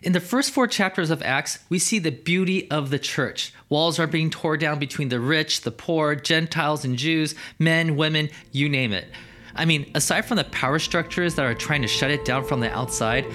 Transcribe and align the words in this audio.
In 0.00 0.12
the 0.12 0.20
first 0.20 0.52
four 0.52 0.68
chapters 0.68 1.10
of 1.10 1.22
Acts, 1.22 1.58
we 1.68 1.80
see 1.80 1.98
the 1.98 2.12
beauty 2.12 2.70
of 2.70 2.90
the 2.90 3.00
church. 3.00 3.52
Walls 3.68 3.98
are 3.98 4.06
being 4.06 4.30
torn 4.30 4.60
down 4.60 4.78
between 4.78 5.08
the 5.08 5.18
rich, 5.18 5.62
the 5.62 5.72
poor, 5.72 6.14
Gentiles 6.14 6.84
and 6.84 6.96
Jews, 6.96 7.34
men, 7.58 7.96
women, 7.96 8.30
you 8.52 8.68
name 8.68 8.92
it. 8.92 9.06
I 9.56 9.64
mean, 9.64 9.90
aside 9.96 10.24
from 10.24 10.36
the 10.36 10.44
power 10.44 10.78
structures 10.78 11.34
that 11.34 11.44
are 11.44 11.54
trying 11.54 11.82
to 11.82 11.88
shut 11.88 12.12
it 12.12 12.24
down 12.24 12.44
from 12.44 12.60
the 12.60 12.72
outside, 12.72 13.26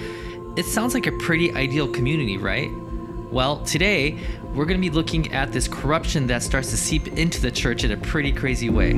it 0.56 0.64
sounds 0.64 0.94
like 0.94 1.06
a 1.06 1.12
pretty 1.18 1.52
ideal 1.52 1.86
community, 1.86 2.38
right? 2.38 2.70
Well, 3.30 3.62
today, 3.64 4.18
we're 4.54 4.64
going 4.64 4.80
to 4.80 4.88
be 4.88 4.94
looking 4.94 5.34
at 5.34 5.52
this 5.52 5.68
corruption 5.68 6.26
that 6.28 6.42
starts 6.42 6.70
to 6.70 6.78
seep 6.78 7.08
into 7.08 7.42
the 7.42 7.50
church 7.50 7.84
in 7.84 7.90
a 7.90 7.96
pretty 7.98 8.32
crazy 8.32 8.70
way. 8.70 8.92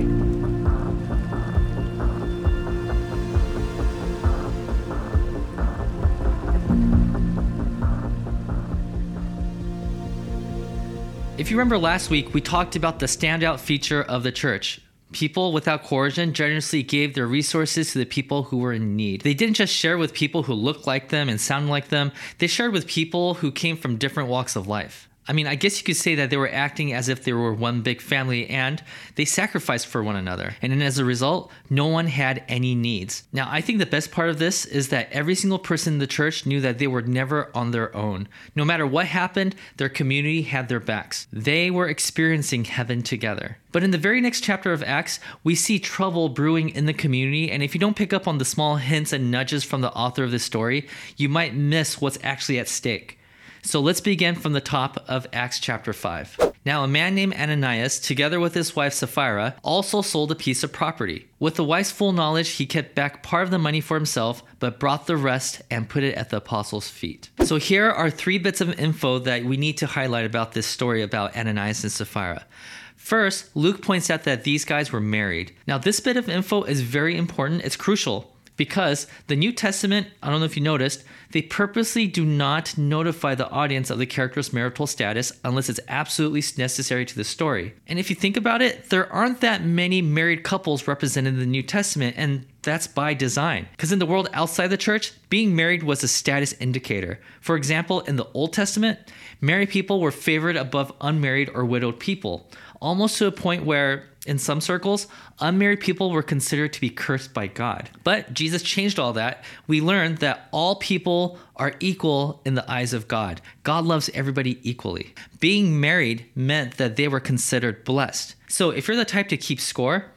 If 11.46 11.52
you 11.52 11.58
remember 11.58 11.78
last 11.78 12.10
week, 12.10 12.34
we 12.34 12.40
talked 12.40 12.74
about 12.74 12.98
the 12.98 13.06
standout 13.06 13.60
feature 13.60 14.02
of 14.02 14.24
the 14.24 14.32
church. 14.32 14.80
People 15.12 15.52
without 15.52 15.84
coercion 15.84 16.32
generously 16.32 16.82
gave 16.82 17.14
their 17.14 17.28
resources 17.28 17.92
to 17.92 18.00
the 18.00 18.04
people 18.04 18.42
who 18.42 18.56
were 18.56 18.72
in 18.72 18.96
need. 18.96 19.20
They 19.20 19.32
didn't 19.32 19.54
just 19.54 19.72
share 19.72 19.96
with 19.96 20.12
people 20.12 20.42
who 20.42 20.54
looked 20.54 20.88
like 20.88 21.10
them 21.10 21.28
and 21.28 21.40
sounded 21.40 21.70
like 21.70 21.86
them, 21.86 22.10
they 22.38 22.48
shared 22.48 22.72
with 22.72 22.88
people 22.88 23.34
who 23.34 23.52
came 23.52 23.76
from 23.76 23.96
different 23.96 24.28
walks 24.28 24.56
of 24.56 24.66
life. 24.66 25.08
I 25.28 25.32
mean, 25.32 25.46
I 25.46 25.56
guess 25.56 25.78
you 25.78 25.84
could 25.84 25.96
say 25.96 26.14
that 26.16 26.30
they 26.30 26.36
were 26.36 26.50
acting 26.50 26.92
as 26.92 27.08
if 27.08 27.24
they 27.24 27.32
were 27.32 27.52
one 27.52 27.82
big 27.82 28.00
family 28.00 28.48
and 28.48 28.82
they 29.16 29.24
sacrificed 29.24 29.88
for 29.88 30.02
one 30.02 30.16
another. 30.16 30.54
And 30.62 30.72
then 30.72 30.82
as 30.82 30.98
a 30.98 31.04
result, 31.04 31.50
no 31.68 31.86
one 31.86 32.06
had 32.06 32.44
any 32.48 32.74
needs. 32.74 33.24
Now, 33.32 33.48
I 33.50 33.60
think 33.60 33.78
the 33.78 33.86
best 33.86 34.12
part 34.12 34.30
of 34.30 34.38
this 34.38 34.64
is 34.64 34.88
that 34.88 35.10
every 35.10 35.34
single 35.34 35.58
person 35.58 35.94
in 35.94 35.98
the 35.98 36.06
church 36.06 36.46
knew 36.46 36.60
that 36.60 36.78
they 36.78 36.86
were 36.86 37.02
never 37.02 37.50
on 37.54 37.72
their 37.72 37.94
own. 37.96 38.28
No 38.54 38.64
matter 38.64 38.86
what 38.86 39.06
happened, 39.06 39.56
their 39.78 39.88
community 39.88 40.42
had 40.42 40.68
their 40.68 40.80
backs. 40.80 41.26
They 41.32 41.70
were 41.70 41.88
experiencing 41.88 42.64
heaven 42.64 43.02
together. 43.02 43.58
But 43.72 43.82
in 43.82 43.90
the 43.90 43.98
very 43.98 44.20
next 44.20 44.42
chapter 44.42 44.72
of 44.72 44.82
Acts, 44.82 45.20
we 45.44 45.54
see 45.54 45.78
trouble 45.78 46.28
brewing 46.28 46.70
in 46.70 46.86
the 46.86 46.94
community, 46.94 47.50
and 47.50 47.62
if 47.62 47.74
you 47.74 47.80
don't 47.80 47.96
pick 47.96 48.12
up 48.12 48.26
on 48.26 48.38
the 48.38 48.44
small 48.44 48.76
hints 48.76 49.12
and 49.12 49.30
nudges 49.30 49.64
from 49.64 49.82
the 49.82 49.92
author 49.92 50.24
of 50.24 50.30
this 50.30 50.44
story, 50.44 50.88
you 51.16 51.28
might 51.28 51.54
miss 51.54 52.00
what's 52.00 52.18
actually 52.22 52.58
at 52.58 52.68
stake. 52.68 53.18
So 53.66 53.80
let's 53.80 54.00
begin 54.00 54.36
from 54.36 54.52
the 54.52 54.60
top 54.60 55.04
of 55.08 55.26
Acts 55.32 55.58
chapter 55.58 55.92
5. 55.92 56.52
Now, 56.64 56.84
a 56.84 56.88
man 56.88 57.16
named 57.16 57.34
Ananias, 57.34 57.98
together 57.98 58.38
with 58.38 58.54
his 58.54 58.76
wife 58.76 58.92
Sapphira, 58.92 59.56
also 59.64 60.02
sold 60.02 60.30
a 60.30 60.36
piece 60.36 60.62
of 60.62 60.72
property. 60.72 61.26
With 61.40 61.56
the 61.56 61.64
wife's 61.64 61.90
full 61.90 62.12
knowledge, 62.12 62.50
he 62.50 62.66
kept 62.66 62.94
back 62.94 63.24
part 63.24 63.42
of 63.42 63.50
the 63.50 63.58
money 63.58 63.80
for 63.80 63.96
himself, 63.96 64.44
but 64.60 64.78
brought 64.78 65.08
the 65.08 65.16
rest 65.16 65.62
and 65.68 65.88
put 65.88 66.04
it 66.04 66.14
at 66.14 66.30
the 66.30 66.36
apostles' 66.36 66.88
feet. 66.88 67.30
So, 67.42 67.56
here 67.56 67.90
are 67.90 68.08
three 68.08 68.38
bits 68.38 68.60
of 68.60 68.78
info 68.78 69.18
that 69.18 69.44
we 69.44 69.56
need 69.56 69.78
to 69.78 69.86
highlight 69.86 70.26
about 70.26 70.52
this 70.52 70.66
story 70.68 71.02
about 71.02 71.36
Ananias 71.36 71.82
and 71.82 71.90
Sapphira. 71.90 72.46
First, 72.94 73.56
Luke 73.56 73.82
points 73.82 74.10
out 74.10 74.22
that 74.24 74.44
these 74.44 74.64
guys 74.64 74.92
were 74.92 75.00
married. 75.00 75.52
Now, 75.66 75.78
this 75.78 75.98
bit 75.98 76.16
of 76.16 76.28
info 76.28 76.62
is 76.62 76.82
very 76.82 77.16
important, 77.16 77.62
it's 77.62 77.76
crucial 77.76 78.35
because 78.56 79.06
the 79.26 79.36
New 79.36 79.52
Testament, 79.52 80.08
I 80.22 80.30
don't 80.30 80.40
know 80.40 80.46
if 80.46 80.56
you 80.56 80.62
noticed, 80.62 81.04
they 81.32 81.42
purposely 81.42 82.06
do 82.06 82.24
not 82.24 82.78
notify 82.78 83.34
the 83.34 83.50
audience 83.50 83.90
of 83.90 83.98
the 83.98 84.06
character's 84.06 84.52
marital 84.52 84.86
status 84.86 85.32
unless 85.44 85.68
it's 85.68 85.80
absolutely 85.88 86.42
necessary 86.56 87.04
to 87.04 87.14
the 87.14 87.24
story. 87.24 87.74
And 87.86 87.98
if 87.98 88.10
you 88.10 88.16
think 88.16 88.36
about 88.36 88.62
it, 88.62 88.90
there 88.90 89.12
aren't 89.12 89.40
that 89.40 89.64
many 89.64 90.02
married 90.02 90.44
couples 90.44 90.86
represented 90.86 91.34
in 91.34 91.40
the 91.40 91.46
New 91.46 91.62
Testament, 91.62 92.14
and 92.16 92.46
that's 92.62 92.86
by 92.86 93.14
design. 93.14 93.68
Because 93.72 93.92
in 93.92 93.98
the 93.98 94.06
world 94.06 94.28
outside 94.32 94.68
the 94.68 94.76
church, 94.76 95.12
being 95.28 95.54
married 95.54 95.82
was 95.82 96.02
a 96.02 96.08
status 96.08 96.52
indicator. 96.54 97.20
For 97.40 97.56
example, 97.56 98.00
in 98.00 98.16
the 98.16 98.28
Old 98.34 98.52
Testament, 98.52 98.98
married 99.40 99.70
people 99.70 100.00
were 100.00 100.10
favored 100.10 100.56
above 100.56 100.92
unmarried 101.00 101.50
or 101.54 101.64
widowed 101.64 102.00
people, 102.00 102.48
almost 102.80 103.18
to 103.18 103.26
a 103.26 103.32
point 103.32 103.64
where 103.64 104.04
in 104.26 104.38
some 104.38 104.60
circles, 104.60 105.06
unmarried 105.40 105.80
people 105.80 106.10
were 106.10 106.22
considered 106.22 106.72
to 106.72 106.80
be 106.80 106.90
cursed 106.90 107.32
by 107.32 107.46
God. 107.46 107.90
But 108.04 108.32
Jesus 108.32 108.62
changed 108.62 108.98
all 108.98 109.12
that. 109.14 109.44
We 109.66 109.80
learned 109.80 110.18
that 110.18 110.48
all 110.52 110.76
people 110.76 111.38
are 111.56 111.74
equal 111.80 112.40
in 112.44 112.54
the 112.54 112.70
eyes 112.70 112.92
of 112.92 113.08
God. 113.08 113.40
God 113.62 113.84
loves 113.84 114.10
everybody 114.14 114.58
equally. 114.68 115.14
Being 115.40 115.80
married 115.80 116.26
meant 116.34 116.76
that 116.76 116.96
they 116.96 117.08
were 117.08 117.20
considered 117.20 117.84
blessed. 117.84 118.34
So 118.48 118.70
if 118.70 118.88
you're 118.88 118.96
the 118.96 119.04
type 119.04 119.28
to 119.28 119.36
keep 119.36 119.60
score, 119.60 120.12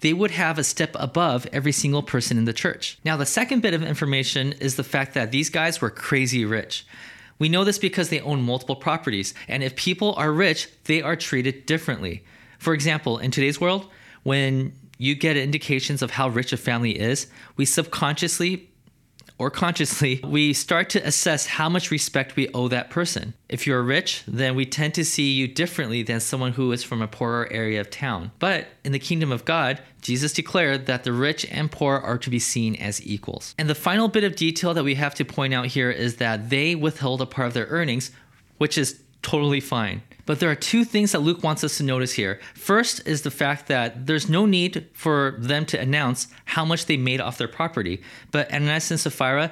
they 0.00 0.12
would 0.12 0.32
have 0.32 0.58
a 0.58 0.64
step 0.64 0.96
above 0.98 1.46
every 1.52 1.72
single 1.72 2.02
person 2.02 2.36
in 2.36 2.44
the 2.44 2.52
church. 2.52 2.98
Now, 3.04 3.16
the 3.16 3.24
second 3.24 3.62
bit 3.62 3.72
of 3.72 3.82
information 3.82 4.52
is 4.54 4.74
the 4.74 4.84
fact 4.84 5.14
that 5.14 5.30
these 5.30 5.48
guys 5.48 5.80
were 5.80 5.90
crazy 5.90 6.44
rich. 6.44 6.84
We 7.38 7.48
know 7.48 7.64
this 7.64 7.78
because 7.78 8.08
they 8.08 8.20
own 8.20 8.42
multiple 8.42 8.76
properties, 8.76 9.32
and 9.48 9.62
if 9.62 9.74
people 9.74 10.14
are 10.14 10.32
rich, 10.32 10.68
they 10.84 11.02
are 11.02 11.16
treated 11.16 11.66
differently. 11.66 12.24
For 12.62 12.74
example, 12.74 13.18
in 13.18 13.32
today's 13.32 13.60
world, 13.60 13.88
when 14.22 14.72
you 14.96 15.16
get 15.16 15.36
indications 15.36 16.00
of 16.00 16.12
how 16.12 16.28
rich 16.28 16.52
a 16.52 16.56
family 16.56 16.92
is, 16.92 17.26
we 17.56 17.64
subconsciously 17.64 18.70
or 19.36 19.50
consciously, 19.50 20.20
we 20.22 20.52
start 20.52 20.88
to 20.90 21.04
assess 21.04 21.46
how 21.46 21.68
much 21.68 21.90
respect 21.90 22.36
we 22.36 22.48
owe 22.54 22.68
that 22.68 22.88
person. 22.88 23.34
If 23.48 23.66
you're 23.66 23.82
rich, 23.82 24.22
then 24.28 24.54
we 24.54 24.64
tend 24.64 24.94
to 24.94 25.04
see 25.04 25.32
you 25.32 25.48
differently 25.48 26.04
than 26.04 26.20
someone 26.20 26.52
who 26.52 26.70
is 26.70 26.84
from 26.84 27.02
a 27.02 27.08
poorer 27.08 27.48
area 27.50 27.80
of 27.80 27.90
town. 27.90 28.30
But 28.38 28.68
in 28.84 28.92
the 28.92 29.00
kingdom 29.00 29.32
of 29.32 29.44
God, 29.44 29.80
Jesus 30.00 30.32
declared 30.32 30.86
that 30.86 31.02
the 31.02 31.12
rich 31.12 31.44
and 31.50 31.68
poor 31.68 31.96
are 31.96 32.18
to 32.18 32.30
be 32.30 32.38
seen 32.38 32.76
as 32.76 33.04
equals. 33.04 33.56
And 33.58 33.68
the 33.68 33.74
final 33.74 34.06
bit 34.06 34.22
of 34.22 34.36
detail 34.36 34.72
that 34.74 34.84
we 34.84 34.94
have 34.94 35.16
to 35.16 35.24
point 35.24 35.52
out 35.52 35.66
here 35.66 35.90
is 35.90 36.18
that 36.18 36.48
they 36.48 36.76
withheld 36.76 37.20
a 37.20 37.26
part 37.26 37.48
of 37.48 37.54
their 37.54 37.66
earnings, 37.66 38.12
which 38.58 38.78
is 38.78 39.02
totally 39.22 39.60
fine. 39.60 40.02
But 40.24 40.40
there 40.40 40.50
are 40.50 40.54
two 40.54 40.84
things 40.84 41.12
that 41.12 41.20
Luke 41.20 41.42
wants 41.42 41.64
us 41.64 41.78
to 41.78 41.82
notice 41.82 42.12
here. 42.12 42.40
First 42.54 43.06
is 43.06 43.22
the 43.22 43.30
fact 43.30 43.66
that 43.68 44.06
there's 44.06 44.28
no 44.28 44.46
need 44.46 44.86
for 44.92 45.34
them 45.38 45.66
to 45.66 45.80
announce 45.80 46.28
how 46.44 46.64
much 46.64 46.86
they 46.86 46.96
made 46.96 47.20
off 47.20 47.38
their 47.38 47.48
property. 47.48 48.02
But 48.30 48.52
Ananias 48.52 48.90
and 48.90 49.00
Sapphira, 49.00 49.50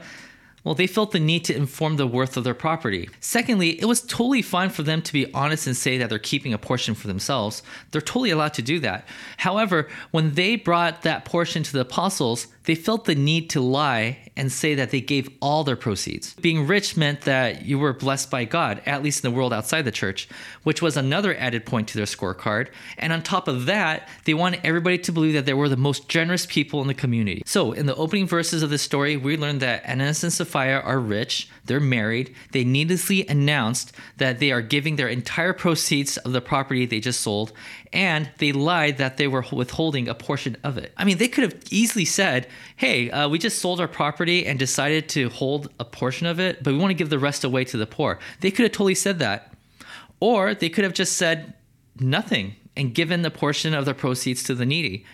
well, 0.62 0.74
they 0.74 0.86
felt 0.86 1.12
the 1.12 1.20
need 1.20 1.44
to 1.46 1.56
inform 1.56 1.96
the 1.96 2.06
worth 2.06 2.36
of 2.36 2.44
their 2.44 2.54
property. 2.54 3.08
Secondly, 3.20 3.80
it 3.80 3.86
was 3.86 4.02
totally 4.02 4.42
fine 4.42 4.68
for 4.68 4.82
them 4.82 5.00
to 5.02 5.12
be 5.12 5.32
honest 5.32 5.66
and 5.66 5.76
say 5.76 5.96
that 5.98 6.10
they're 6.10 6.18
keeping 6.18 6.52
a 6.52 6.58
portion 6.58 6.94
for 6.94 7.06
themselves. 7.06 7.62
They're 7.90 8.02
totally 8.02 8.30
allowed 8.30 8.54
to 8.54 8.62
do 8.62 8.78
that. 8.80 9.08
However, 9.38 9.88
when 10.10 10.34
they 10.34 10.56
brought 10.56 11.02
that 11.02 11.24
portion 11.24 11.62
to 11.62 11.72
the 11.72 11.80
apostles, 11.80 12.46
they 12.64 12.74
felt 12.74 13.04
the 13.04 13.14
need 13.14 13.50
to 13.50 13.60
lie 13.60 14.18
and 14.36 14.50
say 14.50 14.74
that 14.74 14.90
they 14.90 15.00
gave 15.00 15.28
all 15.40 15.64
their 15.64 15.76
proceeds. 15.76 16.34
Being 16.34 16.66
rich 16.66 16.96
meant 16.96 17.22
that 17.22 17.64
you 17.66 17.78
were 17.78 17.92
blessed 17.92 18.30
by 18.30 18.44
God, 18.44 18.80
at 18.86 19.02
least 19.02 19.24
in 19.24 19.30
the 19.30 19.36
world 19.36 19.52
outside 19.52 19.82
the 19.82 19.90
church, 19.90 20.28
which 20.62 20.80
was 20.80 20.96
another 20.96 21.34
added 21.36 21.66
point 21.66 21.88
to 21.88 21.96
their 21.96 22.06
scorecard. 22.06 22.68
And 22.98 23.12
on 23.12 23.22
top 23.22 23.48
of 23.48 23.66
that, 23.66 24.08
they 24.24 24.34
wanted 24.34 24.60
everybody 24.64 24.98
to 24.98 25.12
believe 25.12 25.34
that 25.34 25.46
they 25.46 25.54
were 25.54 25.68
the 25.68 25.76
most 25.76 26.08
generous 26.08 26.46
people 26.46 26.80
in 26.80 26.88
the 26.88 26.94
community. 26.94 27.42
So, 27.44 27.72
in 27.72 27.86
the 27.86 27.96
opening 27.96 28.26
verses 28.26 28.62
of 28.62 28.70
this 28.70 28.82
story, 28.82 29.16
we 29.16 29.36
learned 29.36 29.60
that 29.60 29.84
Ananias 29.84 30.24
and 30.24 30.32
Sapphira 30.32 30.80
are 30.80 31.00
rich, 31.00 31.48
they're 31.64 31.80
married, 31.80 32.34
they 32.52 32.64
needlessly 32.64 33.26
announced 33.26 33.92
that 34.16 34.38
they 34.38 34.52
are 34.52 34.62
giving 34.62 34.96
their 34.96 35.08
entire 35.08 35.52
proceeds 35.52 36.16
of 36.18 36.32
the 36.32 36.40
property 36.40 36.86
they 36.86 37.00
just 37.00 37.20
sold, 37.20 37.52
and 37.92 38.30
they 38.38 38.52
lied 38.52 38.98
that 38.98 39.16
they 39.16 39.26
were 39.26 39.44
withholding 39.52 40.08
a 40.08 40.14
portion 40.14 40.56
of 40.62 40.78
it. 40.78 40.92
I 40.96 41.04
mean, 41.04 41.18
they 41.18 41.28
could 41.28 41.44
have 41.44 41.60
easily 41.70 42.04
said, 42.04 42.46
hey, 42.76 43.10
uh, 43.10 43.28
we 43.28 43.38
just 43.38 43.60
sold 43.60 43.80
our 43.80 43.88
property 43.88 44.46
and 44.46 44.58
decided 44.58 45.08
to 45.10 45.28
hold 45.30 45.72
a 45.80 45.84
portion 45.84 46.26
of 46.26 46.38
it, 46.38 46.62
but 46.62 46.72
we 46.72 46.78
want 46.78 46.90
to 46.90 46.94
give 46.94 47.10
the 47.10 47.18
rest 47.18 47.42
away 47.42 47.64
to 47.64 47.76
the 47.76 47.86
poor. 47.86 48.18
They 48.40 48.50
could 48.50 48.64
have 48.64 48.72
totally 48.72 48.94
said 48.94 49.18
that. 49.18 49.52
Or 50.20 50.54
they 50.54 50.68
could 50.68 50.84
have 50.84 50.92
just 50.92 51.16
said 51.16 51.54
nothing 51.98 52.54
and 52.76 52.94
given 52.94 53.22
the 53.22 53.30
portion 53.30 53.74
of 53.74 53.84
their 53.84 53.94
proceeds 53.94 54.42
to 54.44 54.54
the 54.54 54.66
needy. 54.66 55.04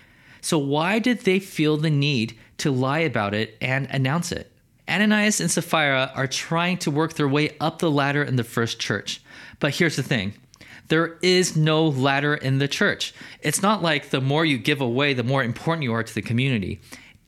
So, 0.40 0.58
why 0.58 0.98
did 0.98 1.20
they 1.20 1.38
feel 1.38 1.76
the 1.76 1.90
need 1.90 2.36
to 2.58 2.70
lie 2.70 3.00
about 3.00 3.34
it 3.34 3.56
and 3.60 3.86
announce 3.90 4.32
it? 4.32 4.52
Ananias 4.88 5.40
and 5.40 5.50
Sapphira 5.50 6.12
are 6.14 6.26
trying 6.26 6.78
to 6.78 6.90
work 6.90 7.14
their 7.14 7.28
way 7.28 7.56
up 7.60 7.78
the 7.78 7.90
ladder 7.90 8.22
in 8.22 8.36
the 8.36 8.44
first 8.44 8.78
church. 8.78 9.20
But 9.58 9.74
here's 9.74 9.96
the 9.96 10.02
thing 10.02 10.34
there 10.88 11.18
is 11.22 11.56
no 11.56 11.86
ladder 11.86 12.34
in 12.34 12.58
the 12.58 12.68
church. 12.68 13.14
It's 13.40 13.62
not 13.62 13.82
like 13.82 14.10
the 14.10 14.20
more 14.20 14.44
you 14.44 14.58
give 14.58 14.80
away, 14.80 15.14
the 15.14 15.22
more 15.22 15.42
important 15.42 15.84
you 15.84 15.92
are 15.92 16.02
to 16.02 16.14
the 16.14 16.22
community. 16.22 16.80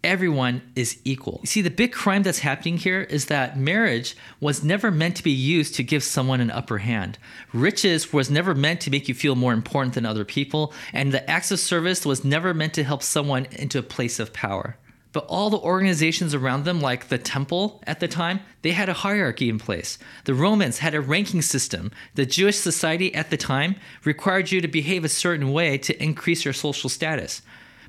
Everyone 0.04 0.62
is 0.76 1.00
equal. 1.04 1.40
You 1.42 1.48
see, 1.48 1.60
the 1.60 1.70
big 1.70 1.92
crime 1.92 2.22
that's 2.22 2.38
happening 2.38 2.76
here 2.76 3.02
is 3.02 3.26
that 3.26 3.58
marriage 3.58 4.16
was 4.38 4.62
never 4.62 4.92
meant 4.92 5.16
to 5.16 5.24
be 5.24 5.32
used 5.32 5.74
to 5.74 5.82
give 5.82 6.04
someone 6.04 6.40
an 6.40 6.52
upper 6.52 6.78
hand. 6.78 7.18
Riches 7.52 8.12
was 8.12 8.30
never 8.30 8.54
meant 8.54 8.80
to 8.82 8.90
make 8.90 9.08
you 9.08 9.14
feel 9.14 9.34
more 9.34 9.52
important 9.52 9.94
than 9.94 10.06
other 10.06 10.24
people, 10.24 10.72
and 10.92 11.12
the 11.12 11.28
acts 11.28 11.50
of 11.50 11.58
service 11.58 12.06
was 12.06 12.24
never 12.24 12.54
meant 12.54 12.74
to 12.74 12.84
help 12.84 13.02
someone 13.02 13.46
into 13.50 13.78
a 13.78 13.82
place 13.82 14.20
of 14.20 14.32
power. 14.32 14.76
But 15.18 15.26
all 15.26 15.50
the 15.50 15.58
organizations 15.58 16.32
around 16.32 16.64
them, 16.64 16.80
like 16.80 17.08
the 17.08 17.18
temple 17.18 17.82
at 17.88 17.98
the 17.98 18.06
time, 18.06 18.38
they 18.62 18.70
had 18.70 18.88
a 18.88 18.92
hierarchy 19.02 19.48
in 19.48 19.58
place. 19.58 19.98
The 20.26 20.32
Romans 20.32 20.78
had 20.78 20.94
a 20.94 21.00
ranking 21.00 21.42
system. 21.42 21.90
The 22.14 22.24
Jewish 22.24 22.56
society 22.56 23.12
at 23.16 23.28
the 23.30 23.36
time 23.36 23.74
required 24.04 24.52
you 24.52 24.60
to 24.60 24.68
behave 24.68 25.04
a 25.04 25.08
certain 25.08 25.50
way 25.50 25.76
to 25.78 26.00
increase 26.00 26.44
your 26.44 26.54
social 26.54 26.88
status. 26.88 27.42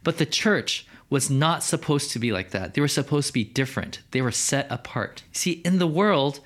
But 0.03 0.17
the 0.17 0.25
church 0.25 0.87
was 1.11 1.29
not 1.29 1.61
supposed 1.61 2.09
to 2.13 2.17
be 2.17 2.31
like 2.31 2.49
that. 2.49 2.73
They 2.73 2.81
were 2.81 2.87
supposed 2.87 3.27
to 3.27 3.33
be 3.33 3.43
different, 3.43 3.99
they 4.09 4.23
were 4.23 4.31
set 4.31 4.65
apart. 4.71 5.21
See, 5.31 5.61
in 5.63 5.77
the 5.77 5.85
world, 5.85 6.39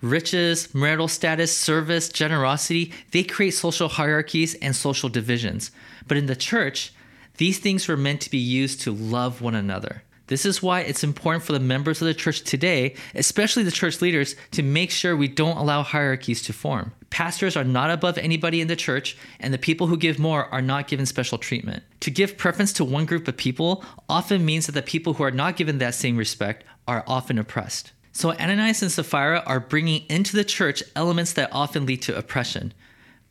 Riches, 0.00 0.72
marital 0.72 1.08
status, 1.08 1.54
service, 1.54 2.08
generosity, 2.08 2.92
they 3.10 3.24
create 3.24 3.54
social 3.54 3.88
hierarchies 3.88 4.54
and 4.62 4.76
social 4.76 5.08
divisions. 5.08 5.72
But 6.06 6.18
in 6.18 6.26
the 6.26 6.36
church, 6.36 6.92
these 7.38 7.58
things 7.58 7.88
were 7.88 7.96
meant 7.96 8.20
to 8.20 8.30
be 8.30 8.38
used 8.38 8.80
to 8.82 8.92
love 8.92 9.42
one 9.42 9.56
another. 9.56 10.04
This 10.30 10.46
is 10.46 10.62
why 10.62 10.82
it's 10.82 11.02
important 11.02 11.42
for 11.42 11.52
the 11.52 11.58
members 11.58 12.00
of 12.00 12.06
the 12.06 12.14
church 12.14 12.42
today, 12.42 12.94
especially 13.16 13.64
the 13.64 13.72
church 13.72 14.00
leaders, 14.00 14.36
to 14.52 14.62
make 14.62 14.92
sure 14.92 15.16
we 15.16 15.26
don't 15.26 15.56
allow 15.56 15.82
hierarchies 15.82 16.40
to 16.42 16.52
form. 16.52 16.92
Pastors 17.10 17.56
are 17.56 17.64
not 17.64 17.90
above 17.90 18.16
anybody 18.16 18.60
in 18.60 18.68
the 18.68 18.76
church, 18.76 19.16
and 19.40 19.52
the 19.52 19.58
people 19.58 19.88
who 19.88 19.96
give 19.96 20.20
more 20.20 20.44
are 20.54 20.62
not 20.62 20.86
given 20.86 21.04
special 21.04 21.36
treatment. 21.36 21.82
To 21.98 22.12
give 22.12 22.38
preference 22.38 22.72
to 22.74 22.84
one 22.84 23.06
group 23.06 23.26
of 23.26 23.36
people 23.36 23.84
often 24.08 24.44
means 24.44 24.66
that 24.66 24.72
the 24.72 24.82
people 24.82 25.14
who 25.14 25.24
are 25.24 25.32
not 25.32 25.56
given 25.56 25.78
that 25.78 25.96
same 25.96 26.16
respect 26.16 26.62
are 26.86 27.02
often 27.08 27.36
oppressed. 27.36 27.90
So 28.12 28.30
Ananias 28.30 28.82
and 28.82 28.92
Sapphira 28.92 29.42
are 29.46 29.58
bringing 29.58 30.04
into 30.08 30.36
the 30.36 30.44
church 30.44 30.80
elements 30.94 31.32
that 31.32 31.50
often 31.50 31.86
lead 31.86 32.02
to 32.02 32.16
oppression. 32.16 32.72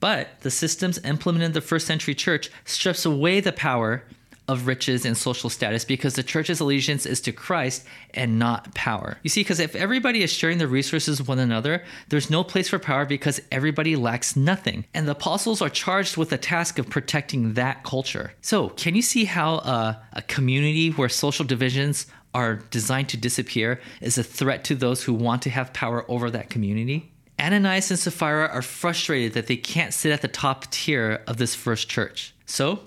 But 0.02 0.42
the 0.42 0.52
systems 0.52 1.00
implemented 1.06 1.46
in 1.46 1.54
the 1.54 1.62
first 1.62 1.88
century 1.88 2.14
church 2.14 2.50
strips 2.66 3.06
away 3.06 3.40
the 3.40 3.54
power 3.54 4.04
of 4.50 4.66
riches 4.66 5.06
and 5.06 5.16
social 5.16 5.48
status 5.48 5.86
because 5.86 6.16
the 6.16 6.24
church's 6.24 6.60
allegiance 6.60 7.06
is 7.06 7.22
to 7.22 7.32
Christ 7.32 7.86
and 8.16 8.40
not 8.40 8.74
power. 8.74 9.20
You 9.22 9.30
see, 9.30 9.42
because 9.42 9.60
if 9.60 9.76
everybody 9.76 10.24
is 10.24 10.34
sharing 10.34 10.58
the 10.58 10.68
resources 10.68 11.20
with 11.20 11.28
one 11.28 11.38
another, 11.38 11.84
there's 12.10 12.32
no 12.32 12.44
place 12.44 12.68
for 12.68 12.80
power 12.80 13.06
because 13.06 13.40
everybody 13.52 13.96
lacks 13.96 14.36
nothing. 14.36 14.86
And 14.96 15.08
the 15.08 15.12
apostles 15.12 15.62
are 15.62 15.70
charged 15.70 16.18
with 16.18 16.32
the 16.32 16.38
task 16.40 16.80
of 16.80 16.90
protecting 16.90 17.54
that 17.54 17.84
culture. 17.84 18.34
So, 18.42 18.70
can 18.70 18.96
you 18.96 19.04
see 19.04 19.26
how 19.26 19.58
uh, 19.58 19.94
a 20.14 20.24
community 20.24 20.90
where 20.90 21.10
social 21.10 21.46
divisions 21.46 22.08
are 22.34 22.56
designed 22.72 23.10
to 23.10 23.18
disappear 23.18 23.80
is 24.02 24.18
a 24.18 24.24
threat 24.24 24.64
to 24.64 24.76
those 24.76 25.04
who 25.04 25.14
want 25.14 25.44
to 25.44 25.52
have 25.52 25.74
power 25.74 26.06
over 26.10 26.32
that 26.32 26.50
community? 26.50 27.12
Ananias 27.40 27.92
and 27.92 28.00
Sapphira 28.00 28.48
are 28.48 28.64
frustrated 28.64 29.34
that 29.34 29.46
they 29.46 29.58
can't 29.58 29.94
sit 29.94 30.12
at 30.12 30.22
the 30.22 30.28
top 30.28 30.72
tier 30.72 31.24
of 31.28 31.38
this 31.38 31.54
first 31.54 31.88
church. 31.88 32.34
So, 32.48 32.80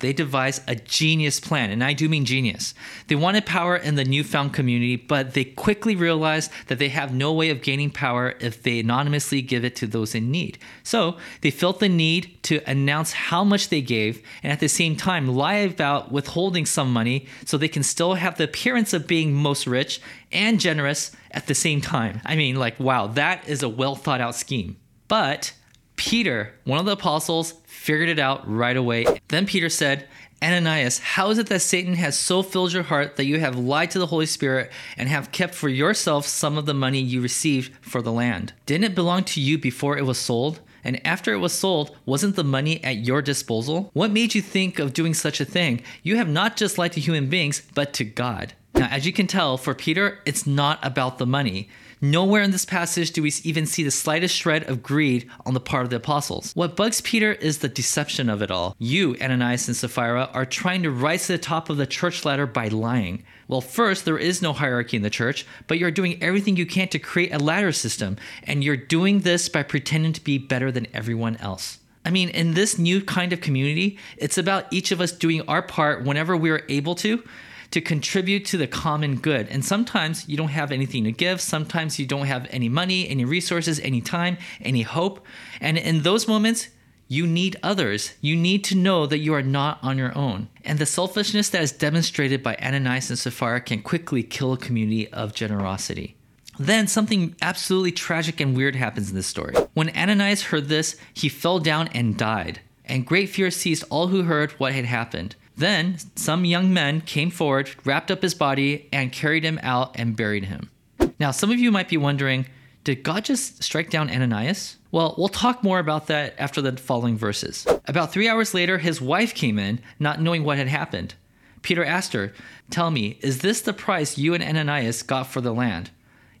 they 0.00 0.12
devised 0.12 0.62
a 0.66 0.74
genius 0.74 1.40
plan, 1.40 1.70
and 1.70 1.84
I 1.84 1.92
do 1.92 2.08
mean 2.08 2.24
genius. 2.24 2.74
They 3.06 3.14
wanted 3.14 3.46
power 3.46 3.76
in 3.76 3.94
the 3.94 4.04
newfound 4.04 4.52
community, 4.52 4.96
but 4.96 5.34
they 5.34 5.44
quickly 5.44 5.94
realized 5.94 6.50
that 6.66 6.78
they 6.78 6.88
have 6.88 7.14
no 7.14 7.32
way 7.32 7.50
of 7.50 7.62
gaining 7.62 7.90
power 7.90 8.34
if 8.40 8.62
they 8.62 8.80
anonymously 8.80 9.42
give 9.42 9.64
it 9.64 9.76
to 9.76 9.86
those 9.86 10.14
in 10.14 10.30
need. 10.30 10.58
So 10.82 11.16
they 11.42 11.50
felt 11.50 11.80
the 11.80 11.88
need 11.88 12.42
to 12.44 12.60
announce 12.68 13.12
how 13.12 13.44
much 13.44 13.68
they 13.68 13.82
gave 13.82 14.22
and 14.42 14.52
at 14.52 14.60
the 14.60 14.68
same 14.68 14.96
time 14.96 15.28
lie 15.28 15.54
about 15.54 16.10
withholding 16.10 16.66
some 16.66 16.92
money 16.92 17.26
so 17.44 17.56
they 17.56 17.68
can 17.68 17.82
still 17.82 18.14
have 18.14 18.36
the 18.36 18.44
appearance 18.44 18.92
of 18.92 19.06
being 19.06 19.32
most 19.32 19.66
rich 19.66 20.00
and 20.32 20.58
generous 20.58 21.12
at 21.30 21.46
the 21.46 21.54
same 21.54 21.80
time. 21.80 22.20
I 22.24 22.36
mean, 22.36 22.56
like, 22.56 22.80
wow, 22.80 23.06
that 23.08 23.48
is 23.48 23.62
a 23.62 23.68
well 23.68 23.94
thought 23.94 24.20
out 24.20 24.34
scheme. 24.34 24.76
But 25.08 25.52
Peter, 25.96 26.54
one 26.64 26.78
of 26.78 26.86
the 26.86 26.92
apostles, 26.92 27.54
figured 27.80 28.10
it 28.10 28.18
out 28.18 28.46
right 28.46 28.76
away. 28.76 29.06
Then 29.28 29.46
Peter 29.46 29.70
said, 29.70 30.06
Ananias, 30.42 30.98
how 30.98 31.30
is 31.30 31.38
it 31.38 31.46
that 31.46 31.60
Satan 31.62 31.94
has 31.94 32.18
so 32.18 32.42
filled 32.42 32.74
your 32.74 32.82
heart 32.82 33.16
that 33.16 33.24
you 33.24 33.40
have 33.40 33.58
lied 33.58 33.90
to 33.92 33.98
the 33.98 34.06
Holy 34.06 34.26
Spirit 34.26 34.70
and 34.98 35.08
have 35.08 35.32
kept 35.32 35.54
for 35.54 35.70
yourself 35.70 36.26
some 36.26 36.58
of 36.58 36.66
the 36.66 36.74
money 36.74 37.00
you 37.00 37.22
received 37.22 37.72
for 37.80 38.02
the 38.02 38.12
land? 38.12 38.52
Didn't 38.66 38.84
it 38.84 38.94
belong 38.94 39.24
to 39.24 39.40
you 39.40 39.56
before 39.56 39.96
it 39.96 40.04
was 40.04 40.18
sold? 40.18 40.60
And 40.84 41.04
after 41.06 41.32
it 41.32 41.38
was 41.38 41.54
sold, 41.54 41.96
wasn't 42.04 42.36
the 42.36 42.44
money 42.44 42.84
at 42.84 42.98
your 42.98 43.22
disposal? 43.22 43.90
What 43.94 44.10
made 44.10 44.34
you 44.34 44.42
think 44.42 44.78
of 44.78 44.92
doing 44.92 45.14
such 45.14 45.40
a 45.40 45.46
thing? 45.46 45.82
You 46.02 46.16
have 46.16 46.28
not 46.28 46.56
just 46.56 46.76
lied 46.76 46.92
to 46.92 47.00
human 47.00 47.30
beings, 47.30 47.62
but 47.74 47.94
to 47.94 48.04
God. 48.04 48.52
Now, 48.74 48.88
as 48.90 49.06
you 49.06 49.12
can 49.12 49.26
tell, 49.26 49.56
for 49.56 49.74
Peter, 49.74 50.18
it's 50.26 50.46
not 50.46 50.78
about 50.82 51.16
the 51.16 51.26
money. 51.26 51.68
Nowhere 52.02 52.40
in 52.40 52.50
this 52.50 52.64
passage 52.64 53.10
do 53.10 53.22
we 53.22 53.30
even 53.44 53.66
see 53.66 53.82
the 53.82 53.90
slightest 53.90 54.34
shred 54.34 54.66
of 54.70 54.82
greed 54.82 55.28
on 55.44 55.52
the 55.52 55.60
part 55.60 55.84
of 55.84 55.90
the 55.90 55.96
apostles. 55.96 56.50
What 56.54 56.74
bugs 56.74 57.02
Peter 57.02 57.32
is 57.34 57.58
the 57.58 57.68
deception 57.68 58.30
of 58.30 58.40
it 58.40 58.50
all. 58.50 58.74
You, 58.78 59.16
Ananias 59.20 59.68
and 59.68 59.76
Sapphira, 59.76 60.30
are 60.32 60.46
trying 60.46 60.82
to 60.84 60.90
rise 60.90 61.26
to 61.26 61.32
the 61.32 61.38
top 61.38 61.68
of 61.68 61.76
the 61.76 61.86
church 61.86 62.24
ladder 62.24 62.46
by 62.46 62.68
lying. 62.68 63.22
Well, 63.48 63.60
first, 63.60 64.06
there 64.06 64.16
is 64.16 64.40
no 64.40 64.54
hierarchy 64.54 64.96
in 64.96 65.02
the 65.02 65.10
church, 65.10 65.44
but 65.66 65.78
you're 65.78 65.90
doing 65.90 66.22
everything 66.22 66.56
you 66.56 66.64
can 66.64 66.88
to 66.88 66.98
create 66.98 67.34
a 67.34 67.38
ladder 67.38 67.72
system, 67.72 68.16
and 68.44 68.64
you're 68.64 68.78
doing 68.78 69.20
this 69.20 69.50
by 69.50 69.62
pretending 69.62 70.14
to 70.14 70.24
be 70.24 70.38
better 70.38 70.72
than 70.72 70.86
everyone 70.94 71.36
else. 71.36 71.80
I 72.06 72.08
mean, 72.08 72.30
in 72.30 72.54
this 72.54 72.78
new 72.78 73.02
kind 73.02 73.34
of 73.34 73.42
community, 73.42 73.98
it's 74.16 74.38
about 74.38 74.72
each 74.72 74.90
of 74.90 75.02
us 75.02 75.12
doing 75.12 75.42
our 75.42 75.60
part 75.60 76.02
whenever 76.02 76.34
we 76.34 76.48
are 76.48 76.62
able 76.70 76.94
to 76.94 77.22
to 77.70 77.80
contribute 77.80 78.44
to 78.46 78.56
the 78.56 78.66
common 78.66 79.16
good. 79.16 79.48
And 79.48 79.64
sometimes 79.64 80.28
you 80.28 80.36
don't 80.36 80.48
have 80.48 80.72
anything 80.72 81.04
to 81.04 81.12
give. 81.12 81.40
Sometimes 81.40 81.98
you 81.98 82.06
don't 82.06 82.26
have 82.26 82.46
any 82.50 82.68
money, 82.68 83.08
any 83.08 83.24
resources, 83.24 83.78
any 83.80 84.00
time, 84.00 84.38
any 84.60 84.82
hope. 84.82 85.24
And 85.60 85.78
in 85.78 86.02
those 86.02 86.26
moments, 86.26 86.68
you 87.06 87.26
need 87.26 87.56
others. 87.62 88.14
You 88.20 88.36
need 88.36 88.62
to 88.64 88.76
know 88.76 89.06
that 89.06 89.18
you 89.18 89.34
are 89.34 89.42
not 89.42 89.78
on 89.82 89.98
your 89.98 90.16
own. 90.16 90.48
And 90.64 90.78
the 90.78 90.86
selfishness 90.86 91.48
that 91.50 91.62
is 91.62 91.72
demonstrated 91.72 92.42
by 92.42 92.56
Ananias 92.56 93.10
and 93.10 93.18
Sapphira 93.18 93.60
can 93.60 93.82
quickly 93.82 94.22
kill 94.22 94.52
a 94.52 94.56
community 94.56 95.12
of 95.12 95.34
generosity. 95.34 96.16
Then 96.58 96.86
something 96.86 97.34
absolutely 97.40 97.92
tragic 97.92 98.38
and 98.38 98.54
weird 98.56 98.76
happens 98.76 99.10
in 99.10 99.16
this 99.16 99.26
story. 99.26 99.54
When 99.74 99.96
Ananias 99.96 100.42
heard 100.42 100.68
this, 100.68 100.96
he 101.14 101.28
fell 101.28 101.58
down 101.58 101.88
and 101.88 102.16
died. 102.16 102.60
And 102.84 103.06
great 103.06 103.30
fear 103.30 103.50
seized 103.50 103.84
all 103.88 104.08
who 104.08 104.24
heard 104.24 104.52
what 104.52 104.72
had 104.72 104.84
happened. 104.84 105.36
Then 105.60 105.98
some 106.16 106.46
young 106.46 106.72
men 106.72 107.02
came 107.02 107.30
forward, 107.30 107.68
wrapped 107.84 108.10
up 108.10 108.22
his 108.22 108.34
body, 108.34 108.88
and 108.94 109.12
carried 109.12 109.44
him 109.44 109.60
out 109.62 109.94
and 109.94 110.16
buried 110.16 110.46
him. 110.46 110.70
Now, 111.18 111.32
some 111.32 111.50
of 111.50 111.58
you 111.58 111.70
might 111.70 111.90
be 111.90 111.98
wondering 111.98 112.46
did 112.82 113.02
God 113.02 113.26
just 113.26 113.62
strike 113.62 113.90
down 113.90 114.08
Ananias? 114.10 114.78
Well, 114.90 115.14
we'll 115.18 115.28
talk 115.28 115.62
more 115.62 115.78
about 115.78 116.06
that 116.06 116.34
after 116.38 116.62
the 116.62 116.78
following 116.78 117.18
verses. 117.18 117.66
About 117.86 118.10
three 118.10 118.26
hours 118.26 118.54
later, 118.54 118.78
his 118.78 119.02
wife 119.02 119.34
came 119.34 119.58
in, 119.58 119.80
not 119.98 120.18
knowing 120.18 120.44
what 120.44 120.56
had 120.56 120.68
happened. 120.68 121.14
Peter 121.60 121.84
asked 121.84 122.14
her, 122.14 122.32
Tell 122.70 122.90
me, 122.90 123.18
is 123.20 123.40
this 123.40 123.60
the 123.60 123.74
price 123.74 124.16
you 124.16 124.32
and 124.32 124.42
Ananias 124.42 125.02
got 125.02 125.26
for 125.26 125.42
the 125.42 125.52
land? 125.52 125.90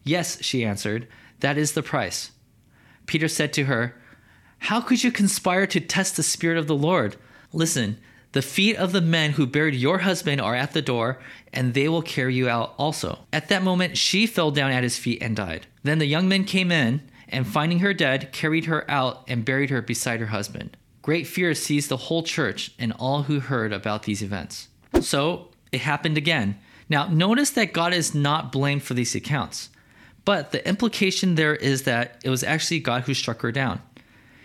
Yes, 0.02 0.42
she 0.42 0.64
answered, 0.64 1.06
that 1.40 1.58
is 1.58 1.72
the 1.72 1.82
price. 1.82 2.30
Peter 3.04 3.28
said 3.28 3.52
to 3.52 3.64
her, 3.64 4.00
How 4.60 4.80
could 4.80 5.04
you 5.04 5.12
conspire 5.12 5.66
to 5.66 5.78
test 5.78 6.16
the 6.16 6.22
Spirit 6.22 6.56
of 6.56 6.68
the 6.68 6.74
Lord? 6.74 7.16
Listen, 7.52 7.98
the 8.32 8.42
feet 8.42 8.76
of 8.76 8.92
the 8.92 9.00
men 9.00 9.32
who 9.32 9.46
buried 9.46 9.74
your 9.74 9.98
husband 9.98 10.40
are 10.40 10.54
at 10.54 10.72
the 10.72 10.82
door, 10.82 11.18
and 11.52 11.74
they 11.74 11.88
will 11.88 12.02
carry 12.02 12.34
you 12.34 12.48
out 12.48 12.74
also. 12.78 13.18
At 13.32 13.48
that 13.48 13.62
moment, 13.62 13.96
she 13.96 14.26
fell 14.26 14.50
down 14.50 14.70
at 14.70 14.84
his 14.84 14.96
feet 14.96 15.20
and 15.20 15.34
died. 15.34 15.66
Then 15.82 15.98
the 15.98 16.06
young 16.06 16.28
men 16.28 16.44
came 16.44 16.70
in, 16.70 17.02
and 17.28 17.46
finding 17.46 17.80
her 17.80 17.94
dead, 17.94 18.32
carried 18.32 18.66
her 18.66 18.88
out 18.90 19.24
and 19.28 19.44
buried 19.44 19.70
her 19.70 19.82
beside 19.82 20.20
her 20.20 20.26
husband. 20.26 20.76
Great 21.02 21.26
fear 21.26 21.54
seized 21.54 21.88
the 21.88 21.96
whole 21.96 22.22
church 22.22 22.72
and 22.78 22.92
all 22.98 23.24
who 23.24 23.40
heard 23.40 23.72
about 23.72 24.02
these 24.02 24.22
events. 24.22 24.68
So 25.00 25.48
it 25.72 25.80
happened 25.80 26.18
again. 26.18 26.58
Now, 26.88 27.06
notice 27.06 27.50
that 27.50 27.72
God 27.72 27.94
is 27.94 28.14
not 28.14 28.52
blamed 28.52 28.82
for 28.82 28.94
these 28.94 29.14
accounts, 29.14 29.70
but 30.24 30.50
the 30.50 30.66
implication 30.68 31.36
there 31.36 31.54
is 31.54 31.84
that 31.84 32.20
it 32.24 32.30
was 32.30 32.44
actually 32.44 32.80
God 32.80 33.02
who 33.02 33.14
struck 33.14 33.40
her 33.42 33.52
down. 33.52 33.80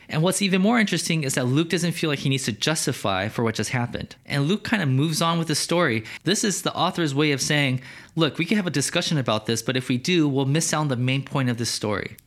And 0.10 0.22
what's 0.22 0.42
even 0.42 0.62
more 0.62 0.80
interesting 0.80 1.24
is 1.24 1.36
that 1.36 1.46
Luke 1.46 1.70
doesn't 1.70 1.94
feel 1.94 2.10
like 2.10 2.20
he 2.20 2.30
needs 2.30 2.46
to 2.46 2.52
justify 2.52 3.28
for 3.28 3.44
what 3.44 3.56
just 3.56 3.72
happened. 3.72 4.16
And 4.26 4.48
Luke 4.48 4.64
kind 4.64 4.84
of 4.84 4.90
moves 4.90 5.22
on 5.22 5.40
with 5.40 5.48
the 5.48 5.56
story. 5.56 6.04
This 6.24 6.44
is 6.44 6.62
the 6.62 6.74
author's 6.74 7.16
way 7.16 7.32
of 7.32 7.42
saying, 7.42 7.82
look, 8.16 8.38
we 8.38 8.46
can 8.46 8.58
have 8.58 8.68
a 8.68 8.72
discussion 8.72 9.18
about 9.18 9.46
this, 9.46 9.62
but 9.62 9.78
if 9.78 9.90
we 9.90 9.98
do, 9.98 10.28
we'll 10.28 10.46
miss 10.46 10.74
out 10.74 10.82
on 10.82 10.88
the 10.88 10.96
main 10.96 11.24
point 11.24 11.50
of 11.50 11.58
this 11.58 11.70
story. 11.70 12.18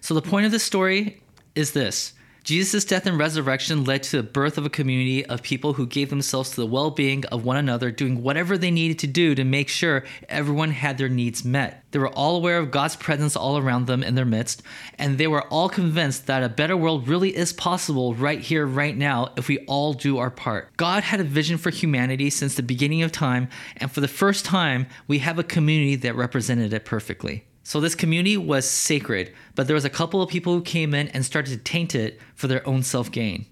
So 0.00 0.14
the 0.14 0.22
point 0.22 0.46
of 0.46 0.52
this 0.52 0.62
story 0.62 1.20
is 1.54 1.72
this 1.72 2.14
Jesus' 2.48 2.86
death 2.86 3.04
and 3.04 3.18
resurrection 3.18 3.84
led 3.84 4.04
to 4.04 4.16
the 4.16 4.22
birth 4.22 4.56
of 4.56 4.64
a 4.64 4.70
community 4.70 5.22
of 5.26 5.42
people 5.42 5.74
who 5.74 5.86
gave 5.86 6.08
themselves 6.08 6.48
to 6.48 6.56
the 6.56 6.66
well 6.66 6.90
being 6.90 7.26
of 7.26 7.44
one 7.44 7.58
another, 7.58 7.90
doing 7.90 8.22
whatever 8.22 8.56
they 8.56 8.70
needed 8.70 8.98
to 9.00 9.06
do 9.06 9.34
to 9.34 9.44
make 9.44 9.68
sure 9.68 10.06
everyone 10.30 10.70
had 10.70 10.96
their 10.96 11.10
needs 11.10 11.44
met. 11.44 11.84
They 11.90 11.98
were 11.98 12.08
all 12.08 12.36
aware 12.36 12.56
of 12.56 12.70
God's 12.70 12.96
presence 12.96 13.36
all 13.36 13.58
around 13.58 13.86
them 13.86 14.02
in 14.02 14.14
their 14.14 14.24
midst, 14.24 14.62
and 14.96 15.18
they 15.18 15.26
were 15.26 15.46
all 15.48 15.68
convinced 15.68 16.26
that 16.26 16.42
a 16.42 16.48
better 16.48 16.74
world 16.74 17.06
really 17.06 17.36
is 17.36 17.52
possible 17.52 18.14
right 18.14 18.40
here, 18.40 18.64
right 18.64 18.96
now, 18.96 19.34
if 19.36 19.46
we 19.46 19.58
all 19.66 19.92
do 19.92 20.16
our 20.16 20.30
part. 20.30 20.74
God 20.78 21.02
had 21.02 21.20
a 21.20 21.24
vision 21.24 21.58
for 21.58 21.68
humanity 21.68 22.30
since 22.30 22.54
the 22.54 22.62
beginning 22.62 23.02
of 23.02 23.12
time, 23.12 23.50
and 23.76 23.92
for 23.92 24.00
the 24.00 24.08
first 24.08 24.46
time, 24.46 24.86
we 25.06 25.18
have 25.18 25.38
a 25.38 25.44
community 25.44 25.96
that 25.96 26.16
represented 26.16 26.72
it 26.72 26.86
perfectly. 26.86 27.44
So 27.68 27.80
this 27.80 27.94
community 27.94 28.38
was 28.38 28.66
sacred, 28.66 29.30
but 29.54 29.66
there 29.66 29.74
was 29.74 29.84
a 29.84 29.90
couple 29.90 30.22
of 30.22 30.30
people 30.30 30.54
who 30.54 30.62
came 30.62 30.94
in 30.94 31.08
and 31.08 31.22
started 31.22 31.50
to 31.50 31.58
taint 31.58 31.94
it 31.94 32.18
for 32.34 32.46
their 32.46 32.66
own 32.66 32.82
self 32.82 33.12
gain. 33.12 33.44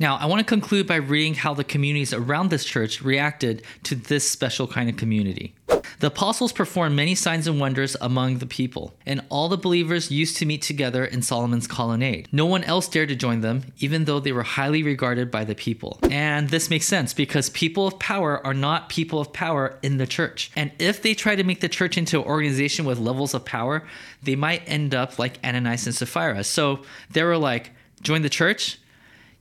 Now, 0.00 0.16
I 0.16 0.24
want 0.24 0.40
to 0.40 0.46
conclude 0.46 0.86
by 0.86 0.96
reading 0.96 1.34
how 1.34 1.52
the 1.52 1.62
communities 1.62 2.14
around 2.14 2.48
this 2.48 2.64
church 2.64 3.02
reacted 3.02 3.62
to 3.82 3.94
this 3.94 4.28
special 4.28 4.66
kind 4.66 4.88
of 4.88 4.96
community. 4.96 5.54
The 5.98 6.06
apostles 6.06 6.54
performed 6.54 6.96
many 6.96 7.14
signs 7.14 7.46
and 7.46 7.60
wonders 7.60 7.98
among 8.00 8.38
the 8.38 8.46
people, 8.46 8.94
and 9.04 9.22
all 9.28 9.50
the 9.50 9.58
believers 9.58 10.10
used 10.10 10.38
to 10.38 10.46
meet 10.46 10.62
together 10.62 11.04
in 11.04 11.20
Solomon's 11.20 11.66
colonnade. 11.66 12.30
No 12.32 12.46
one 12.46 12.64
else 12.64 12.88
dared 12.88 13.10
to 13.10 13.14
join 13.14 13.42
them, 13.42 13.74
even 13.78 14.06
though 14.06 14.20
they 14.20 14.32
were 14.32 14.42
highly 14.42 14.82
regarded 14.82 15.30
by 15.30 15.44
the 15.44 15.54
people. 15.54 15.98
And 16.10 16.48
this 16.48 16.70
makes 16.70 16.86
sense 16.86 17.12
because 17.12 17.50
people 17.50 17.86
of 17.86 17.98
power 17.98 18.44
are 18.46 18.54
not 18.54 18.88
people 18.88 19.20
of 19.20 19.34
power 19.34 19.78
in 19.82 19.98
the 19.98 20.06
church. 20.06 20.50
And 20.56 20.72
if 20.78 21.02
they 21.02 21.12
try 21.12 21.36
to 21.36 21.44
make 21.44 21.60
the 21.60 21.68
church 21.68 21.98
into 21.98 22.22
an 22.22 22.26
organization 22.26 22.86
with 22.86 22.98
levels 22.98 23.34
of 23.34 23.44
power, 23.44 23.86
they 24.22 24.34
might 24.34 24.62
end 24.66 24.94
up 24.94 25.18
like 25.18 25.38
Ananias 25.44 25.84
and 25.84 25.94
Sapphira. 25.94 26.42
So 26.44 26.84
they 27.10 27.22
were 27.22 27.36
like, 27.36 27.72
join 28.00 28.22
the 28.22 28.30
church? 28.30 28.78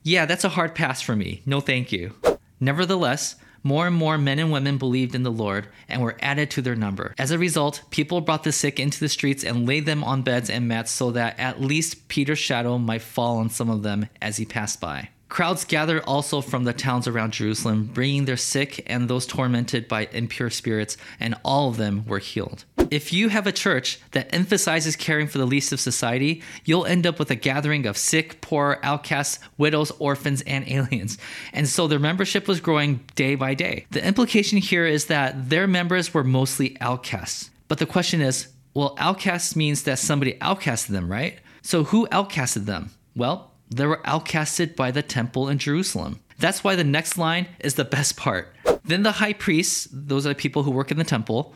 Yeah, 0.04 0.26
that's 0.26 0.44
a 0.44 0.50
hard 0.50 0.76
pass 0.76 1.02
for 1.02 1.16
me. 1.16 1.42
No, 1.46 1.60
thank 1.60 1.92
you. 1.92 2.14
Nevertheless, 2.60 3.36
more 3.64 3.88
and 3.88 3.96
more 3.96 4.18
men 4.18 4.40
and 4.40 4.52
women 4.52 4.78
believed 4.78 5.16
in 5.16 5.24
the 5.24 5.32
Lord 5.32 5.68
and 5.88 6.02
were 6.02 6.18
added 6.22 6.50
to 6.52 6.62
their 6.62 6.76
number. 6.76 7.14
As 7.18 7.32
a 7.32 7.38
result, 7.38 7.82
people 7.90 8.22
brought 8.22 8.44
the 8.44 8.52
sick 8.52 8.80
into 8.80 9.00
the 9.00 9.10
streets 9.10 9.44
and 9.44 9.68
laid 9.68 9.86
them 9.86 10.04
on 10.04 10.22
beds 10.22 10.50
and 10.50 10.68
mats 10.68 10.92
so 10.92 11.12
that 11.12 11.38
at 11.40 11.62
least 11.62 12.08
Peter's 12.08 12.40
shadow 12.40 12.78
might 12.78 13.02
fall 13.02 13.38
on 13.38 13.50
some 13.50 13.70
of 13.70 13.84
them 13.84 14.08
as 14.22 14.38
he 14.38 14.46
passed 14.46 14.80
by. 14.80 15.10
Crowds 15.30 15.64
gathered 15.64 16.02
also 16.06 16.42
from 16.42 16.64
the 16.64 16.74
towns 16.74 17.08
around 17.08 17.34
Jerusalem, 17.34 17.86
bringing 17.94 18.26
their 18.26 18.36
sick 18.36 18.84
and 18.88 19.08
those 19.08 19.28
tormented 19.28 19.88
by 19.88 20.08
impure 20.12 20.50
spirits, 20.50 20.98
and 21.20 21.36
all 21.46 21.70
of 21.70 21.78
them 21.78 22.04
were 22.08 22.18
healed. 22.18 22.66
If 22.90 23.14
you 23.14 23.30
have 23.30 23.46
a 23.46 23.52
church 23.52 24.00
that 24.12 24.34
emphasizes 24.34 24.96
caring 24.96 25.28
for 25.28 25.38
the 25.38 25.46
least 25.46 25.72
of 25.72 25.80
society, 25.80 26.42
you'll 26.66 26.88
end 26.88 27.06
up 27.06 27.20
with 27.20 27.30
a 27.30 27.36
gathering 27.36 27.86
of 27.86 27.96
sick, 27.96 28.42
poor, 28.42 28.80
outcasts, 28.82 29.38
widows, 29.60 29.92
orphans, 30.00 30.42
and 30.42 30.68
aliens. 30.68 31.20
And 31.54 31.68
so 31.70 31.88
their 31.88 32.00
membership 32.00 32.48
was 32.48 32.60
growing 32.60 33.06
day 33.16 33.36
by 33.36 33.54
day. 33.54 33.86
The 33.92 34.06
implication 34.06 34.58
here 34.58 34.88
is 34.88 35.06
that 35.06 35.50
their 35.50 35.68
members 35.68 36.12
were 36.12 36.24
mostly 36.24 36.76
outcasts. 36.82 37.52
But 37.68 37.78
the 37.78 37.86
question 37.86 38.22
is 38.22 38.48
well, 38.74 38.96
outcasts 38.98 39.56
means 39.56 39.84
that 39.84 40.00
somebody 40.00 40.34
outcasted 40.36 40.88
them, 40.88 41.12
right? 41.12 41.40
So 41.62 41.84
who 41.84 42.08
outcasted 42.08 42.66
them? 42.66 42.92
Well, 43.16 43.49
they 43.70 43.86
were 43.86 44.02
outcasted 44.06 44.76
by 44.76 44.92
the 44.92 45.04
temple 45.04 45.48
in 45.48 45.58
Jerusalem. 45.58 46.20
That's 46.38 46.64
why 46.64 46.76
the 46.76 46.84
next 46.84 47.18
line 47.18 47.48
is 47.60 47.76
the 47.76 47.86
best 47.86 48.18
part. 48.18 48.54
Then 48.84 49.04
the 49.04 49.14
high 49.14 49.34
priests, 49.34 49.88
those 49.92 50.26
are 50.26 50.30
the 50.30 50.36
people 50.36 50.64
who 50.64 50.72
work 50.72 50.92
in 50.92 50.98
the 50.98 51.04
temple, 51.04 51.54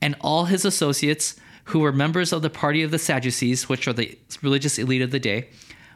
and 0.00 0.16
all 0.20 0.46
his 0.46 0.64
associates, 0.64 1.36
who 1.66 1.80
were 1.80 1.92
members 1.92 2.32
of 2.32 2.42
the 2.42 2.50
party 2.50 2.82
of 2.82 2.90
the 2.90 2.98
Sadducees, 2.98 3.68
which 3.68 3.86
are 3.86 3.92
the 3.92 4.18
religious 4.40 4.78
elite 4.78 5.02
of 5.02 5.10
the 5.10 5.20
day, 5.20 5.48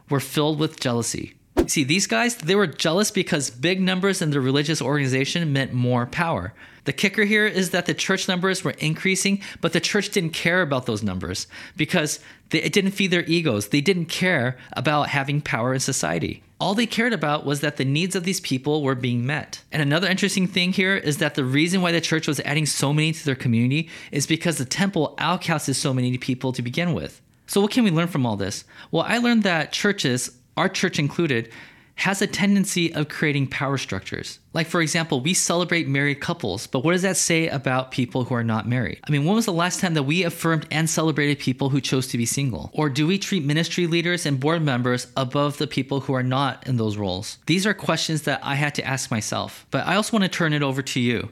were 0.08 0.20
filled 0.20 0.58
with 0.58 0.78
jealousy. 0.80 1.34
See, 1.66 1.84
these 1.84 2.06
guys, 2.06 2.36
they 2.36 2.54
were 2.54 2.66
jealous 2.66 3.10
because 3.10 3.50
big 3.50 3.80
numbers 3.80 4.22
in 4.22 4.30
the 4.30 4.40
religious 4.40 4.80
organization 4.80 5.52
meant 5.52 5.72
more 5.72 6.06
power. 6.06 6.52
The 6.84 6.92
kicker 6.92 7.24
here 7.24 7.46
is 7.46 7.70
that 7.70 7.86
the 7.86 7.94
church 7.94 8.28
numbers 8.28 8.62
were 8.62 8.74
increasing, 8.78 9.42
but 9.60 9.72
the 9.72 9.80
church 9.80 10.10
didn't 10.10 10.30
care 10.30 10.62
about 10.62 10.86
those 10.86 11.02
numbers 11.02 11.48
because 11.76 12.20
they, 12.50 12.62
it 12.62 12.72
didn't 12.72 12.92
feed 12.92 13.10
their 13.10 13.24
egos. 13.24 13.68
They 13.68 13.80
didn't 13.80 14.06
care 14.06 14.56
about 14.74 15.08
having 15.08 15.40
power 15.40 15.74
in 15.74 15.80
society. 15.80 16.44
All 16.60 16.74
they 16.74 16.86
cared 16.86 17.12
about 17.12 17.44
was 17.44 17.60
that 17.60 17.76
the 17.76 17.84
needs 17.84 18.14
of 18.14 18.22
these 18.22 18.40
people 18.40 18.82
were 18.82 18.94
being 18.94 19.26
met. 19.26 19.62
And 19.72 19.82
another 19.82 20.08
interesting 20.08 20.46
thing 20.46 20.72
here 20.72 20.96
is 20.96 21.18
that 21.18 21.34
the 21.34 21.44
reason 21.44 21.82
why 21.82 21.90
the 21.90 22.00
church 22.00 22.28
was 22.28 22.40
adding 22.40 22.66
so 22.66 22.92
many 22.94 23.12
to 23.12 23.24
their 23.24 23.34
community 23.34 23.90
is 24.12 24.26
because 24.26 24.58
the 24.58 24.64
temple 24.64 25.14
outcasted 25.18 25.74
so 25.74 25.92
many 25.92 26.16
people 26.16 26.52
to 26.52 26.62
begin 26.62 26.94
with. 26.94 27.20
So, 27.48 27.60
what 27.60 27.70
can 27.70 27.84
we 27.84 27.90
learn 27.90 28.08
from 28.08 28.24
all 28.24 28.36
this? 28.36 28.64
Well, 28.90 29.04
I 29.06 29.18
learned 29.18 29.42
that 29.42 29.72
churches, 29.72 30.36
our 30.56 30.68
church 30.68 30.98
included, 30.98 31.50
has 31.96 32.20
a 32.20 32.26
tendency 32.26 32.92
of 32.94 33.08
creating 33.08 33.46
power 33.46 33.78
structures. 33.78 34.38
Like, 34.52 34.66
for 34.66 34.82
example, 34.82 35.20
we 35.20 35.32
celebrate 35.32 35.88
married 35.88 36.20
couples, 36.20 36.66
but 36.66 36.84
what 36.84 36.92
does 36.92 37.02
that 37.02 37.16
say 37.16 37.48
about 37.48 37.90
people 37.90 38.24
who 38.24 38.34
are 38.34 38.44
not 38.44 38.68
married? 38.68 39.00
I 39.04 39.10
mean, 39.10 39.24
when 39.24 39.34
was 39.34 39.46
the 39.46 39.52
last 39.52 39.80
time 39.80 39.94
that 39.94 40.02
we 40.02 40.22
affirmed 40.22 40.66
and 40.70 40.88
celebrated 40.88 41.38
people 41.38 41.70
who 41.70 41.80
chose 41.80 42.06
to 42.08 42.18
be 42.18 42.26
single? 42.26 42.70
Or 42.74 42.90
do 42.90 43.06
we 43.06 43.18
treat 43.18 43.44
ministry 43.44 43.86
leaders 43.86 44.26
and 44.26 44.38
board 44.38 44.62
members 44.62 45.06
above 45.16 45.56
the 45.56 45.66
people 45.66 46.00
who 46.00 46.12
are 46.12 46.22
not 46.22 46.66
in 46.66 46.76
those 46.76 46.98
roles? 46.98 47.38
These 47.46 47.66
are 47.66 47.74
questions 47.74 48.22
that 48.22 48.40
I 48.42 48.56
had 48.56 48.74
to 48.74 48.84
ask 48.84 49.10
myself, 49.10 49.66
but 49.70 49.86
I 49.86 49.96
also 49.96 50.16
want 50.16 50.30
to 50.30 50.38
turn 50.38 50.52
it 50.52 50.62
over 50.62 50.82
to 50.82 51.00
you. 51.00 51.30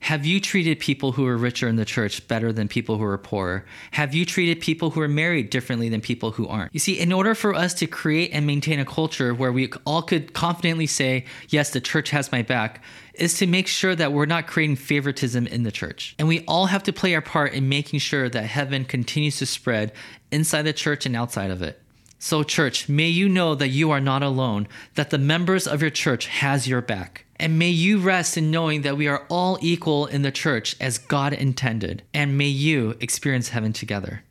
Have 0.00 0.24
you 0.24 0.40
treated 0.40 0.80
people 0.80 1.12
who 1.12 1.26
are 1.26 1.36
richer 1.36 1.68
in 1.68 1.76
the 1.76 1.84
church 1.84 2.26
better 2.26 2.52
than 2.52 2.68
people 2.68 2.96
who 2.96 3.04
are 3.04 3.18
poorer? 3.18 3.66
Have 3.92 4.14
you 4.14 4.24
treated 4.24 4.60
people 4.60 4.90
who 4.90 5.00
are 5.02 5.08
married 5.08 5.50
differently 5.50 5.88
than 5.88 6.00
people 6.00 6.32
who 6.32 6.48
aren't? 6.48 6.72
You 6.72 6.80
see, 6.80 6.98
in 6.98 7.12
order 7.12 7.34
for 7.34 7.54
us 7.54 7.74
to 7.74 7.86
create 7.86 8.30
and 8.32 8.46
maintain 8.46 8.80
a 8.80 8.84
culture 8.84 9.34
where 9.34 9.52
we 9.52 9.70
all 9.84 10.02
could 10.02 10.32
confidently 10.32 10.86
say, 10.86 11.26
yes, 11.50 11.70
the 11.70 11.82
church 11.82 12.10
has 12.10 12.32
my 12.32 12.40
back, 12.42 12.82
is 13.14 13.34
to 13.38 13.46
make 13.46 13.68
sure 13.68 13.94
that 13.94 14.12
we're 14.12 14.26
not 14.26 14.46
creating 14.46 14.76
favoritism 14.76 15.46
in 15.46 15.64
the 15.64 15.70
church. 15.70 16.14
And 16.18 16.26
we 16.26 16.44
all 16.48 16.66
have 16.66 16.82
to 16.84 16.92
play 16.92 17.14
our 17.14 17.20
part 17.20 17.52
in 17.52 17.68
making 17.68 18.00
sure 18.00 18.28
that 18.30 18.44
heaven 18.44 18.86
continues 18.86 19.38
to 19.38 19.46
spread 19.46 19.92
inside 20.32 20.62
the 20.62 20.72
church 20.72 21.04
and 21.04 21.14
outside 21.14 21.50
of 21.50 21.62
it. 21.62 21.80
So, 22.18 22.42
church, 22.42 22.88
may 22.88 23.08
you 23.08 23.28
know 23.28 23.54
that 23.54 23.68
you 23.68 23.90
are 23.90 24.00
not 24.00 24.22
alone, 24.22 24.66
that 24.94 25.10
the 25.10 25.18
members 25.18 25.66
of 25.66 25.80
your 25.82 25.90
church 25.90 26.26
has 26.26 26.66
your 26.66 26.82
back. 26.82 27.24
And 27.40 27.58
may 27.58 27.70
you 27.70 28.00
rest 28.00 28.36
in 28.36 28.50
knowing 28.50 28.82
that 28.82 28.98
we 28.98 29.08
are 29.08 29.24
all 29.30 29.58
equal 29.62 30.04
in 30.04 30.20
the 30.20 30.30
church 30.30 30.76
as 30.78 30.98
God 30.98 31.32
intended. 31.32 32.02
And 32.12 32.36
may 32.36 32.48
you 32.48 32.98
experience 33.00 33.48
heaven 33.48 33.72
together. 33.72 34.22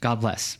God 0.00 0.20
bless. 0.20 0.56